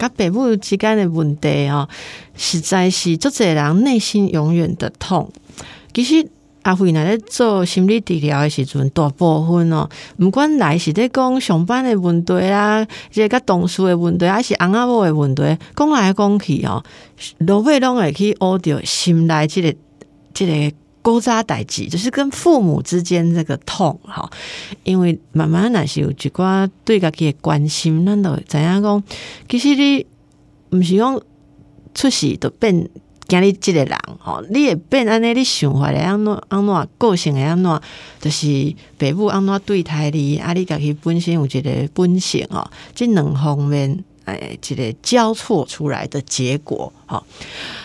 [0.00, 1.86] 甲父母之间的问题哦，
[2.34, 5.30] 实在是足侪人内心永远的痛。
[5.92, 6.26] 其实
[6.62, 15.42] 阿慧若咧做心理治疗的时阵，大部分哦，毋管来是咧讲上班的问题啦，即个甲同事的问题，还是翁仔某的问题，
[15.76, 16.82] 讲来讲去哦，
[17.38, 19.74] 落尾拢会去学着心内即个
[20.32, 24.30] 即个 古早代志，就是跟父母之间这个痛哈。
[24.84, 29.02] 因为慢慢若是有一寡对家己的关心，咱都知影讲，
[29.48, 30.06] 其实你
[30.70, 31.20] 毋是讲
[31.94, 32.88] 出事就变
[33.26, 37.80] 今日即个人吼，你会变安尼，你想法会安怎安怎个性会安怎，
[38.20, 47.26] 就是父母安怎对待你，啊，你家己本身有一个本性哦，即两方面哎，这个交错出来的结果好。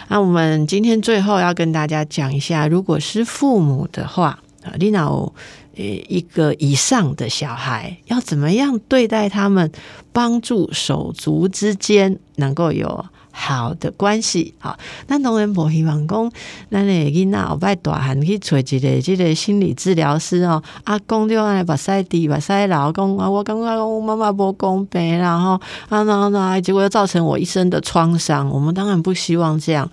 [0.08, 5.34] 那我们今天最后要跟大家讲一下，如果是父母的话啊，你有
[5.76, 9.72] 呃一个以上的小孩，要怎么样对待他们，
[10.14, 13.06] 帮助手足之间能够有
[13.38, 16.31] 好的关系好，咱当然无希望讲，
[16.72, 28.50] 咱的囡仔后摆大汉去找一个即个心理治疗师哦，啊，讲着安尼目屎滴目屎流，讲啊，我感觉讲妈妈无公平，然后啊那那，结果又造成我一生的创伤。
[28.50, 29.88] 我们当然不希望这样，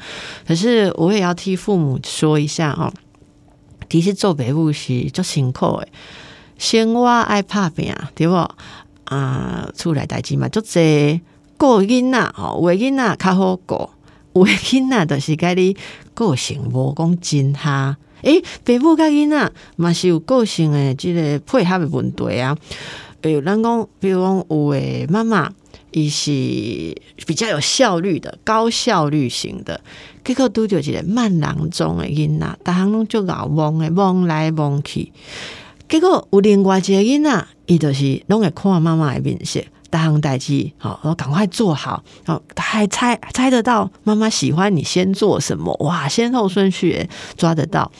[0.46, 2.92] 可是我也要替父母说一下哦，
[3.90, 5.88] 其实做爸母是足辛苦诶，
[6.58, 8.34] 生活爱拍拼，对不？
[9.06, 11.20] 啊，厝内代志嘛足济。
[11.62, 13.90] 个囡仔吼，有囡仔较好过，
[14.34, 15.76] 有囡仔就是甲你
[16.14, 17.96] 个性无讲真哈。
[18.22, 22.56] 诶，爸母甲囡仔嘛是有个性诶，即个配合诶问题啊。
[23.22, 25.50] 诶，咱讲，比如讲有诶妈妈，
[25.92, 26.30] 伊是
[27.26, 29.80] 比较有效率的、高效率型的，
[30.24, 35.12] 结果拄着一个慢郎中诶囡仔，逐项拢足熬忙诶，忙来忙去。
[35.88, 39.60] 结果有另外一个囡仔，伊就是拢会看妈妈诶面色。
[39.92, 42.02] 大行代志，好，我赶快做好。
[42.24, 45.76] 哦，他还猜猜得到妈妈喜欢你先做什么？
[45.80, 47.92] 哇，先后顺序抓得到。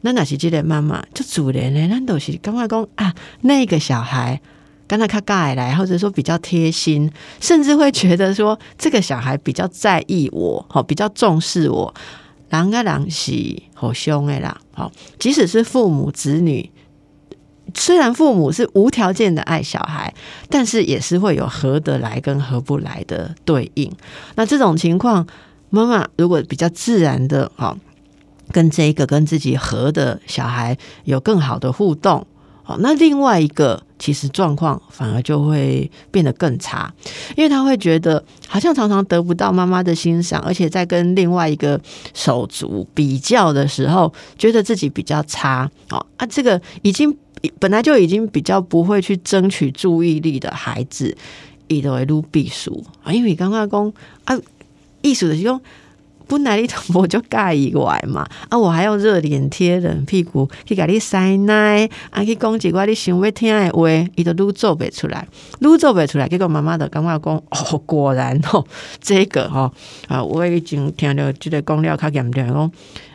[0.00, 1.86] 那那是记得妈妈就主人呢？
[1.90, 4.40] 那都是赶快讲啊，那个小孩
[4.86, 11.94] 跟他他盖来，或者说比较贴心，甚至会觉得说这个小孩比较在意我，好，比较重视我。
[12.48, 16.70] 狼啊狼是好凶的啦，好，即使是父母子女。
[17.76, 20.14] 虽然父母是无条件的爱小孩，
[20.48, 23.90] 但是也是会有合得来跟合不来的对应。
[24.36, 25.26] 那这种情况，
[25.70, 27.76] 妈妈如果比较自然的哈，
[28.52, 32.26] 跟这一个跟自己合的小孩有更好的互动，
[32.64, 36.92] 哦，那另外一个其实状况反而就会变得更差，
[37.36, 41.80] 因为他会觉得好像常常得不到妈妈的欣赏，而且在跟另外一个
[42.14, 45.68] 手足比较的时候，觉得自己比较差。
[45.90, 47.16] 哦啊，这个已经。
[47.58, 51.16] 本来就已经比较不会去争取注意力的孩子，
[51.68, 53.92] 伊都会撸避暑啊，因为刚刚讲
[54.24, 54.38] 啊，
[55.02, 55.60] 艺术的用
[56.26, 65.26] 本来你同我就介意外嘛， 啊，我还要热脸贴冷屁股去给你塞奶，啊，去讲几句你想要听的话，伊都撸做不出来，
[65.60, 68.64] 撸做不出来，结果妈妈的刚刚讲哦，果然哦，
[69.02, 69.70] 这个哈
[70.08, 72.72] 啊，我已经听到这个讲了，较严重讲。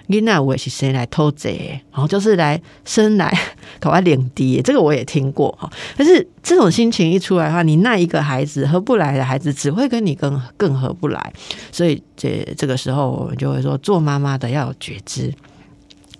[0.09, 3.31] 囡仔我也是生来偷贼，然后就是来生来
[3.79, 5.69] 搞我领地，这个我也听过哈。
[5.97, 11.33] 可是这种心情一出来的话，你那一个孩子合不来的孩子，只会跟你更更合不来。
[11.71, 15.33] 所以这这个时候，我们就会说，做妈妈的要有觉知。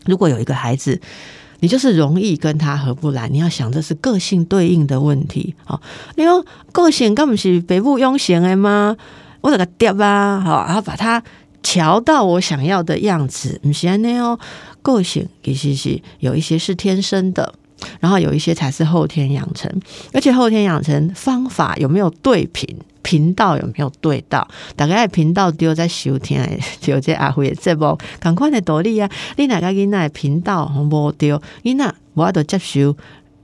[0.06, 1.00] 如果有一个孩子，
[1.60, 5.80] 你就是容易跟他合不来，你要想这是个性对应的问题啊。
[6.16, 8.96] 你说个性刚不是北部庸贤的吗？
[9.42, 11.22] 我这个爹啊，好，然后把他。
[11.62, 14.40] 调到我想要的样子，唔是安尼哦。
[14.82, 17.54] 个性其实是有一些是天生的，
[18.00, 19.70] 然后有一些才是后天养成。
[20.14, 22.66] 而且后天养成方法有没有对频，
[23.02, 24.48] 频道有没有对到？
[24.78, 26.42] 大概频道丢在收听，
[26.80, 29.10] 就这阿辉这部赶快的道理啊！
[29.36, 31.42] 你哪个囡仔频道无丢？
[31.64, 32.96] 囡仔无法度接受，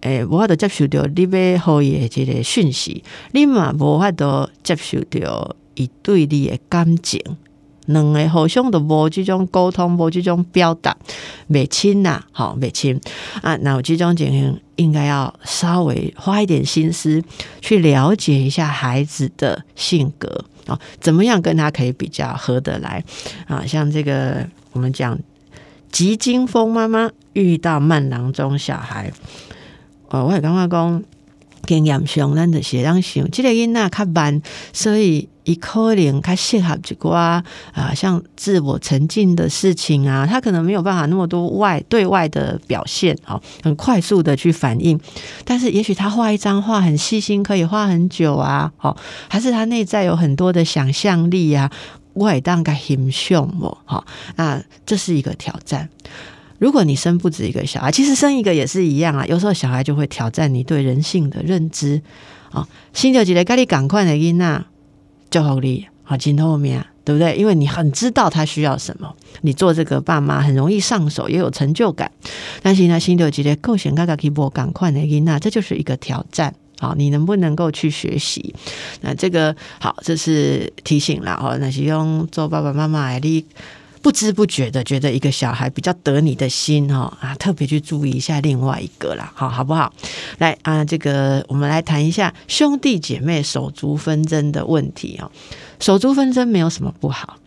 [0.01, 3.03] 诶，无法度接受到你要好伊的这个讯息，
[3.33, 7.21] 你嘛无法度接受到伊对你的感情。
[7.87, 10.95] 两个互相都无这种沟通，无这种表达，
[11.47, 12.99] 未亲呐，好未亲
[13.41, 13.55] 啊！
[13.57, 17.23] 那我这种情形应该要稍微花一点心思
[17.61, 23.03] 去了解一下孩子的性格，啊，怎么样跟他可以比较合得来
[23.47, 23.65] 啊？
[23.65, 25.17] 像这个我们讲
[25.91, 29.11] 吉金风妈妈遇到慢郎中小孩，
[30.09, 31.03] 哦，我也刚刚讲
[31.65, 34.41] 经验上，咱就是让想，这个囡仔较慢，
[34.71, 35.29] 所以。
[35.45, 37.13] 伊可能较适合一寡
[37.71, 44.99] 啊，像自我沉浸的事情啊，他可能没有办法那么多外对外的表现哦，很快速的去反应。
[45.43, 48.97] 但是也许他画一张画很细心，可以画很久啊，哦，
[49.29, 51.71] 还是他内在有很多的想象力啊，
[52.15, 54.03] 外当个形象哦，好，
[54.37, 55.87] 那这是一个挑战。
[56.59, 62.01] 如果你生不止一个小孩，其实生一个也是一样啊，有时候小孩就会挑战你对人性的认知
[62.51, 62.67] 啊。
[62.93, 64.65] 新旧几个该你赶快的因呐。
[65.31, 67.35] 就好力好今后面对不对？
[67.35, 72.09] 因为你很知道他需要什么，你做这个爸妈很容易上手，也有成就感。
[72.61, 76.55] 但是呢，新六级的构选嘎嘎可以播赶快的音，那这就是一个挑战。
[76.79, 78.55] 好，你能不能够去学习？
[79.01, 81.57] 那这个好，这是提醒了哦。
[81.59, 83.45] 那是用做爸爸妈妈你。
[84.05, 89.91] 不知不觉的觉得一个小孩比较得你的心哈啊，特别去注意一下另外一个啦，好好不好？
[90.37, 95.31] 来啊，这个我们来谈一下兄弟姐妹手足纷争的问题哦。
[95.79, 97.37] 手足纷争没有什么不好，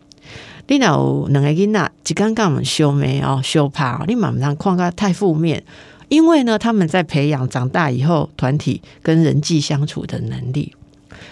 [0.67, 5.63] 你有两个囡仔，只刚刚我们修眉哦修怕，你马上看个太负面，
[6.09, 10.75] 因为呢，他们在培养长大以后团体跟人际相处的能力。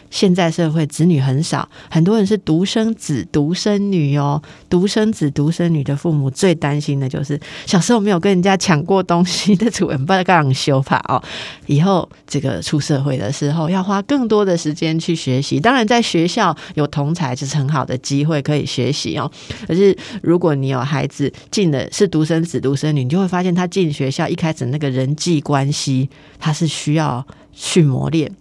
[0.09, 4.41] 现在社会子女很少，很多人是独生子、独生女哦。
[4.69, 11.21] 独生子、独生女的父母最担心的就是小时候没有跟人家抢过东西的主人，不知道干修法哦。
[11.67, 15.59] 以后这个出社会的时候，要花更多的时间去学习。
[15.59, 19.29] 当然，在学校有同才就是很好的机会可以学习哦。
[19.67, 28.31] 可是如果你有孩子进的是独生子、独生女，你就会发现他进学校一开始那个人际关系，他是需要去磨练。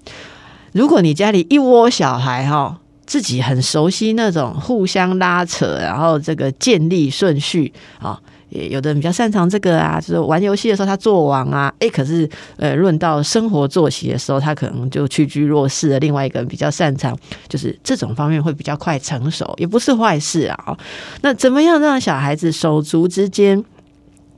[0.76, 8.20] 如果你家里一窝小孩哈，自己很熟悉那种互相拉扯，然后这个建立顺序啊，
[8.50, 12.28] 也有的人比较擅长这个啊，就是玩游戏的时候他做王啊，诶，可是
[12.58, 15.99] 呃，论到生活作息的时候，他可能就屈居弱势的。
[15.99, 17.17] 另外一个人比较擅长，
[17.49, 20.76] 就是这种方面会比较快成熟，也不是坏事啊。
[21.23, 23.64] 那怎么样让小孩子手足之间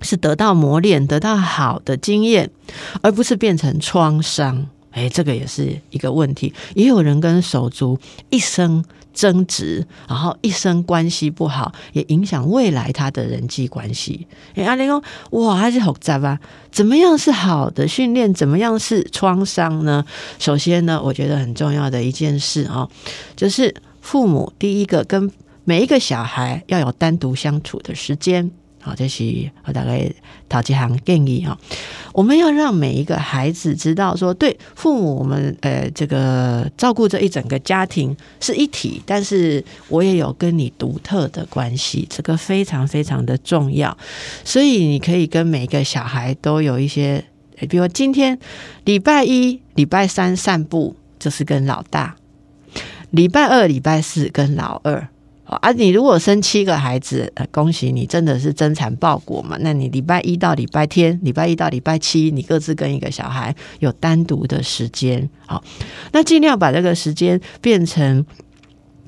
[0.03, 2.49] 是得到磨练，得到好的经验，
[3.03, 4.69] 而不是变成创伤？
[4.99, 6.53] 哎，这个也是一个问题。
[6.75, 7.99] 也有人跟手足
[8.31, 8.85] 一生
[9.15, 14.27] 争执，然后一生关系不好，也影响未来他的人际关系。
[14.55, 16.41] 哎，阿玲说：“哇，还是好杂吧？
[16.73, 18.35] 怎么样是好的训练？
[18.35, 20.05] 怎么样是创伤呢？”
[20.41, 22.89] 首先呢，我觉得很重要的一件事啊，
[23.37, 25.31] 就是父母第一个跟
[25.65, 28.51] 每一个小孩要有单独相处的时间。
[28.89, 30.11] 好，这是我大概
[30.49, 31.59] 陶吉行建议哈。
[32.15, 43.95] 我们要让每一个孩子知道，说对父母，我们呃这个照顾这一整个家庭是一体，但是我也有跟你独特的关系，这个非常非常的重要。
[44.43, 47.23] 所以你可以跟每一个小孩都有一些，
[47.69, 48.39] 比如今天
[48.87, 52.17] 礼拜一、礼拜三散步就是跟老大，
[53.11, 55.09] 礼拜二、礼拜四跟老二。
[55.57, 59.57] 啊，你如果生七个孩子，恭喜你，真的是增产报国嘛？
[59.61, 65.63] 那你礼拜一到礼拜天，礼拜一到礼拜七，你各自跟一个小孩有单独的时间，好，
[66.13, 68.25] 那尽量把这个时间变成。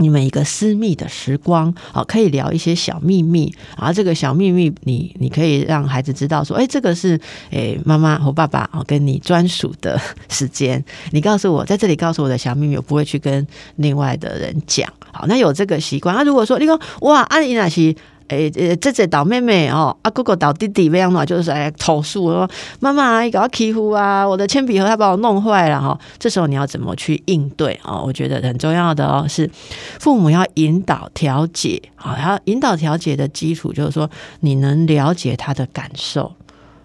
[0.00, 16.16] 你们一个私密的时光，好，可以聊一些小秘密，啊这个小秘密，你你可以让孩子知道说，哎，这个是哎妈妈和爸爸哦跟你专属的时间，你告诉我在这里告诉我的小秘密，我不会去跟另外的人讲，好，那有这个习惯。
[16.16, 17.94] 那如果说你说哇，阿姨那是。
[18.30, 22.48] 诶诶，这这倒妹妹哦，啊哥哥倒弟弟，这样嘛，就是来投诉说
[22.80, 25.98] 妈妈你搞欺负啊，我的铅笔盒他把我弄坏了哈。
[26.18, 28.00] 这时候你要怎么去应对啊？
[28.00, 29.50] 我觉得很重要的哦，是
[29.98, 34.08] 父母要引导调解啊，然后引导调解的基础就是说
[34.40, 36.32] 你能了解他的感受。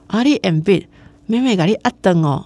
[0.07, 0.87] 啊，你 M B
[1.25, 2.45] 妹妹给你阿登哦，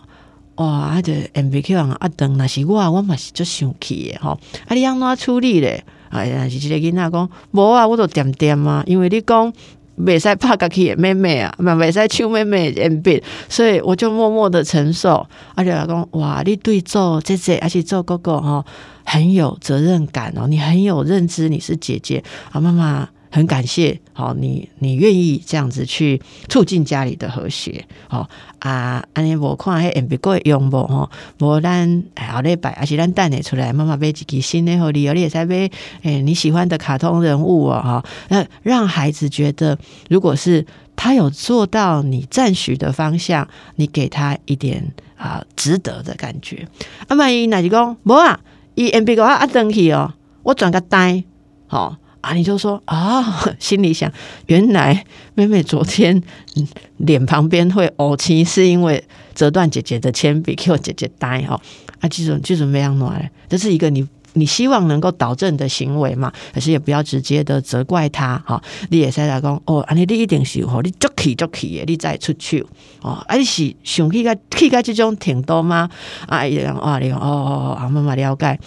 [0.56, 4.38] 哇，啊这 M B Q 啊阿登，那是我我嘛是就生气的哈，
[4.68, 5.84] 啊你安怎处理咧？
[6.10, 9.51] 哎呀，是这个囡仔讲，无啊，我都点点啊，因为你讲
[9.98, 15.25] 袂使拍家己的妹妹啊，嘛袂使抢妹妹的 M B，所以我就默默的承受。
[15.56, 18.66] 而且讲，哇，你对做姐姐，而且做哥哥哈，
[19.04, 23.10] 很有责任感哦，你很有认知，你是姐姐啊，妈妈。
[23.32, 28.28] 很感谢，好，你你愿意这样子去促进家里的和谐，好
[28.60, 31.10] 啊，安尼我看迄 M B 过用不吼，
[31.40, 35.70] 无咱后礼拜，而且咱带你出来，妈妈买几支新的好礼，你也在买
[36.02, 39.78] 诶你喜欢的卡通人物哦，哈，那让孩子觉得，
[40.10, 46.68] 如果是他有做到你赞许的方向，你给他一点啊值得的感觉。
[47.08, 48.40] 啊，万一那就讲无啊，
[48.76, 50.14] 伊 M B 个啊登去哦。
[50.44, 51.24] 我转个呆，
[51.68, 51.98] 好
[52.30, 54.12] 啊，你就说啊， 心里想，
[54.46, 56.22] 原来妹妹昨天
[56.98, 61.60] 脸旁边会呕青，是因为折断姐姐的铅笔，给我姐姐呆哈。
[62.02, 66.32] 啊，这种这种没样暖，这是一个你你希望能够导正的行为嘛？
[66.54, 68.62] 可是也不要直接的责怪他哈。
[68.92, 72.64] 你也在来讲哦，安尼你一定是吼，你足气足气的，你再出去
[73.02, 73.14] 哦。
[73.28, 75.90] 啊，你是想去个去个这种挺多吗？
[76.28, 78.60] 啊，伊讲哦，你讲哦哦哦，慢慢了解。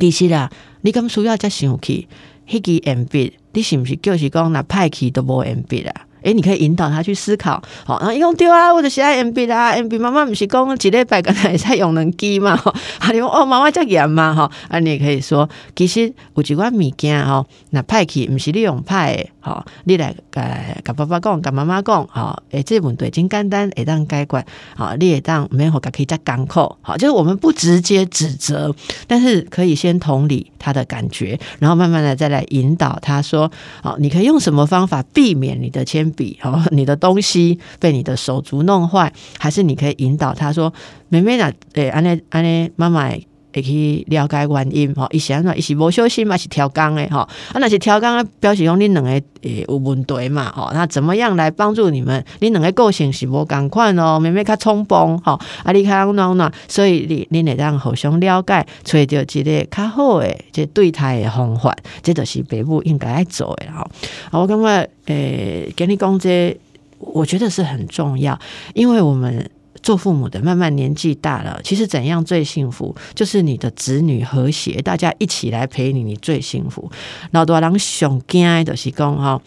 [0.00, 2.08] 其实啦，你咁需要再想去，
[2.50, 6.06] 迄支鉛笔，你是不是就是讲那派去都无鉛笔啊？
[6.22, 12.52] 诶，你可以引导他去思考，好，然后一共丢啊，或者写 M B 啦，M B 妈妈不是讲几礼拜刚才在用能机嘛？
[12.98, 14.34] 啊，你讲哦，妈妈叫严嘛？
[14.34, 20.42] 哈，啊，你也可以说，其实有一款物件吼，那派去不是你用派，好，你来甲
[20.84, 24.44] 甲爸爸讲，甲妈妈讲，好，诶，这问题真简单，会当解决，
[24.76, 28.74] 好，你会当没好，可以再港口，好，就是我们不直接指责，
[29.06, 33.50] 但是可以先同理他的感觉，然后慢慢的再来引导他说，
[33.82, 40.72] 好，你可以用什么方法避免你的签笔哦，你的东西被你的手足弄坏，还是你可以引导他说
[41.08, 43.10] ：“妹妹呐，诶，安妮安妮，妈妈
[43.52, 52.24] 会去了解原因吼，伊是安怎一是无小心嘛，是超工的吼，啊，那是超工的表示讲恁两个诶有问题嘛吼，那怎么样来帮助你们？
[52.40, 63.82] 恁两个个性是无共款哦，妹妹较冲动吼，啊，你较暖暖，所以你你会当互相了解，揣到一个较好诶，即对待的方法，这都是父母应该要做的吼。
[64.30, 64.88] 啊我感觉。
[65.06, 66.56] 诶，给你讲这，
[67.00, 68.38] 我觉得是很重要，
[68.74, 69.50] 因为我们
[69.82, 76.90] 做父母的慢慢年纪大了，其实怎样最幸福，就是你的子女和谐，大家一起来陪你，你最幸福。
[77.30, 79.40] 老多人上惊的是讲哈，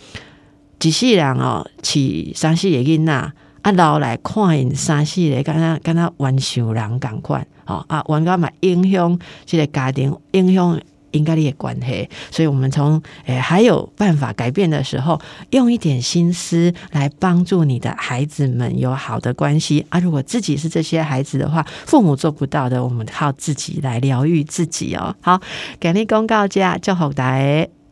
[0.81, 3.13] 一世人哦，饲三四个囡仔，
[3.61, 10.79] 啊老来看因三四个，敢若敢若玩小人共款，吼啊，玩到嘛影响这个家庭，影响。
[11.13, 15.19] 应该也关系，所以我们从诶还有办法改变的时候，
[15.51, 19.99] 用一点心思来帮助你的孩子们有好的关系啊！
[19.99, 25.15] 如果自己是这些孩子的话，父母做不到的，我们靠自己来疗愈自己哦。
[25.21, 25.39] 好，
[25.79, 27.82] 给你公告家就好大家。